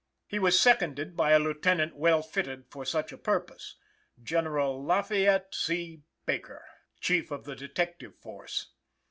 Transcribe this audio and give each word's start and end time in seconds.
He 0.25 0.39
was 0.39 0.59
seconded 0.59 1.15
by 1.15 1.29
a 1.29 1.37
lieutenant 1.39 1.95
well 1.95 2.23
fitted 2.23 2.65
for 2.71 2.85
such 2.85 3.11
a 3.11 3.19
purpose 3.19 3.75
General 4.23 4.83
Lafayette 4.83 5.53
C. 5.53 6.01
Baker, 6.25 6.65
Chief 6.99 7.29
of 7.29 7.43
the 7.43 7.55
Detective 7.55 8.15
Force. 8.17 8.69